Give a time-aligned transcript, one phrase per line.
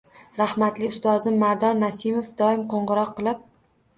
[0.37, 3.45] Rahmatli ustozim Mardon Nasimov doim qo’ng’iroq qilib